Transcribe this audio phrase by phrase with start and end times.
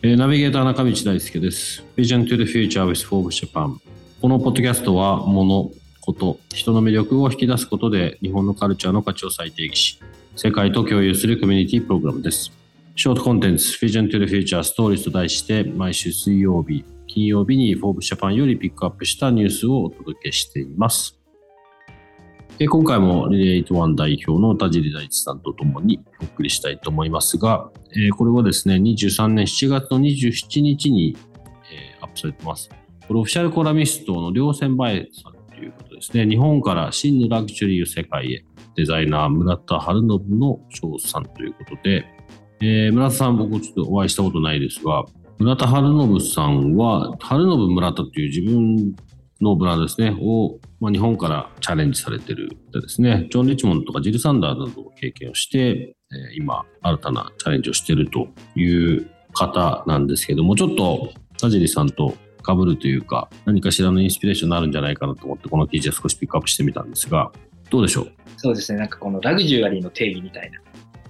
[0.00, 1.82] えーナビゲーター中道大輔です。
[1.96, 3.78] Vision to the Future with Forbes Japan。
[4.22, 10.00] このポッドキャストは、物、こと、人の魅力を引き出すことで、日本のカルチャーの価値を再定義し、
[10.36, 12.52] 世界と共有するコミュニティプログラムです。
[12.94, 21.17] ショートコンテンツ Vision to the Future Stories と題して、毎週水曜日、金曜日に Forbes Japan よりピックアップしたニュースをお届けしています。
[22.60, 31.16] え今回もリレートワン代表の田尻大地さんとともにお送りしたいと思いますが、えこれはですね、23年7月の27日に、
[31.72, 32.68] えアップされてます。
[33.06, 36.26] これオフィシャルコラミストの両千林さんということですね。
[36.26, 40.08] 日本から真のラグジュリーを世界へ、デザイナー村田春信
[40.40, 42.06] の翔さんということで、
[42.60, 45.04] えー村田さん僕ちょっとお会いしたことないですが、
[45.38, 48.96] 村田春信さんは、春信村田という自分
[49.40, 55.58] のブランドですね、を、まあ、日本からチャレンジされてるでですね、ジョン・リッチモンドとかジル・サンダーなどを経験をして、
[56.10, 58.64] えー今、新たなチャレンジをしているとい
[58.98, 62.14] う方なんですけども、ちょっと田尻さんと
[62.46, 67.30] 被るというか、何かしらのインスピレーションになるんじゃないかなと思って、この記事を少しピックアップしてみたんですが、
[67.70, 68.12] どうでしょう？
[68.38, 70.58] そうですね、なんかこのラグジュアリーの定義みたいな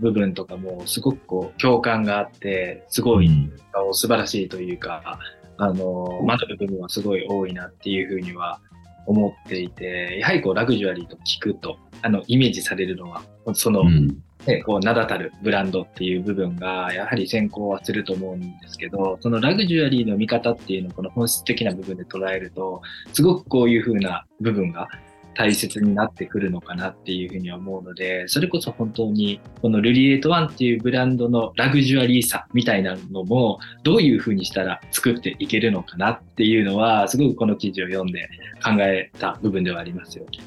[0.00, 3.52] 部分とかもすごくこう共感があって、すごいうん。
[3.92, 5.18] 素晴らしいというか、
[5.60, 8.60] あの、学ぶ部分はすごい多いなっていうふうには
[9.06, 13.22] 思っていて、やはりこうラグジュアリーと聞くと、あの、イメージされるのは、
[13.54, 14.22] その、うん。
[14.46, 22.80] ね、こう名だたるブランドっていう部分がやはり先行はすると思うんですけど、そのラグジュアリーの見方っていうのをこの本質的な部分で捉えると、
[23.12, 24.88] すごくこういう風な部分が
[25.34, 38.28] 大切になってくるのかなっていうふうには思うので、それこそ本当にこのルリエイトワンっていうブランドのラグジュアリーさみたいなのもどういう風にしたら作っていけるのかなっていうのは、すごくこの記事を読んで
[38.62, 40.38] 考えた部分ではありますよね。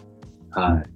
[0.52, 0.90] はい。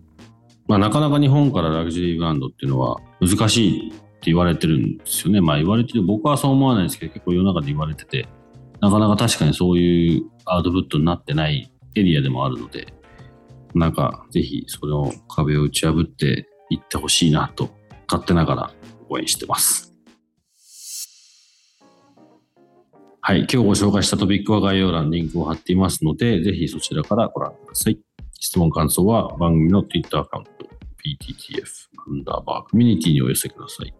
[0.67, 5.39] まあ、なかなか日本からラグジュアリーブランドっていうのは難しいって言われてるんですよね。
[5.39, 8.27] まあ言われてる、僕はそう思わないですけど、結構世の中で言われてて、
[8.81, 12.87] なかなか確かにそういうアウトプットになってないエリアでもあるので、
[13.77, 17.69] なんかぜひその壁を打ち破っていってほしいなと、
[18.07, 18.71] 勝手ながら
[19.09, 19.93] 応援してます。
[23.21, 27.99] はい、今日ご紹介したトピックは概要欄にリンクを貼っていますので、ぜひそちらからご覧ください。
[28.39, 30.51] 質問感想は番組の Twitter アカウント
[31.03, 31.65] PTTF
[32.07, 33.93] アンダーバーコミュニティにお寄せください。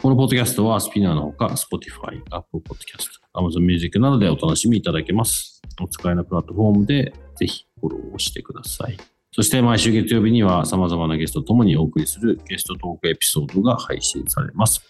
[0.00, 5.60] このポッドキャストはスピナーのほか Spotify、Apple Podcast、Amazon Music などでお楽しみいただけます。
[5.80, 8.96] お使いのプラットフォームでぜひフォローをしてください。
[9.34, 14.82] そして毎週月曜日には様々なゲストとともにお送りするゲストトークエピソードが配信されます。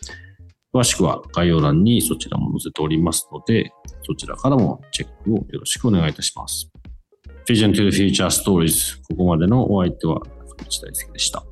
[0.75, 3.71] 詳しくは概要欄にそちらも載せておりますので、
[4.05, 6.69] そちらからもチェックをよろしくお願いいたします。
[7.47, 11.52] Vision to the Future Stories ここまでのお相手は福地大輔でした。